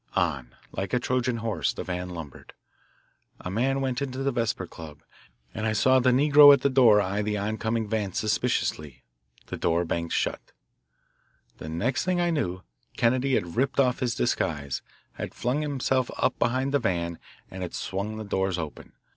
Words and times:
On, 0.15 0.55
like 0.71 0.89
the 0.89 0.99
Trojan 0.99 1.37
horse, 1.37 1.73
the 1.73 1.83
van 1.83 2.09
lumbered. 2.09 2.53
A 3.39 3.51
man 3.51 3.81
went 3.81 4.01
into 4.01 4.23
the 4.23 4.31
Vesper 4.31 4.65
Club, 4.65 5.03
and 5.53 5.67
I 5.67 5.73
saw 5.73 5.99
the 5.99 6.09
negro 6.09 6.51
at 6.51 6.61
the 6.61 6.71
door 6.71 6.99
eye 6.99 7.21
the 7.21 7.37
oncoming 7.37 7.87
van 7.87 8.11
suspiciously. 8.13 9.03
The 9.45 9.57
door 9.57 9.85
banged 9.85 10.11
shut. 10.11 10.53
The 11.59 11.69
next 11.69 12.03
thing 12.03 12.19
I 12.19 12.31
knew, 12.31 12.63
Kennedy 12.97 13.35
had 13.35 13.55
ripped 13.55 13.79
off 13.79 13.99
his 13.99 14.15
disguise, 14.15 14.81
had 15.11 15.35
flung 15.35 15.61
himself 15.61 16.09
up 16.17 16.39
behind 16.39 16.73
the 16.73 16.79
van, 16.79 17.19
and 17.51 17.61
had 17.61 17.75
swung 17.75 18.17
the 18.17 18.23
doors 18.23 18.57
open. 18.57 18.93